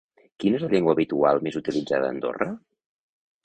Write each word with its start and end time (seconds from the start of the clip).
Quina 0.43 0.57
és 0.59 0.63
la 0.65 0.69
llengua 0.71 0.95
habitual 0.97 1.43
més 1.49 1.59
utilitzada 1.61 2.11
a 2.11 2.17
Andorra? 2.19 2.51